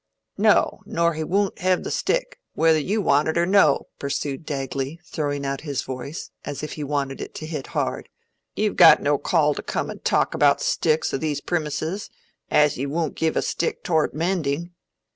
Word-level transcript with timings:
"No, 0.39 0.79
nor 0.87 1.13
he 1.13 1.23
woon't 1.23 1.59
hev 1.59 1.83
the 1.83 1.91
stick, 1.91 2.39
whether 2.55 2.79
you 2.79 3.03
want 3.03 3.27
it 3.27 3.37
or 3.37 3.45
no," 3.45 3.85
pursued 3.99 4.47
Dagley, 4.47 4.99
throwing 5.05 5.45
out 5.45 5.61
his 5.61 5.83
voice, 5.83 6.31
as 6.43 6.63
if 6.63 6.71
he 6.73 6.83
wanted 6.83 7.21
it 7.21 7.35
to 7.35 7.45
hit 7.45 7.67
hard. 7.77 8.09
"You've 8.55 8.77
got 8.77 8.99
no 9.03 9.19
call 9.19 9.53
to 9.53 9.61
come 9.61 9.91
an' 9.91 9.99
talk 9.99 10.33
about 10.33 10.59
sticks 10.59 11.13
o' 11.13 11.17
these 11.17 11.39
primises, 11.39 12.09
as 12.49 12.79
you 12.79 12.89
woon't 12.89 13.13
give 13.13 13.37
a 13.37 13.43
stick 13.43 13.83
tow'rt 13.83 14.15
mending. 14.15 14.71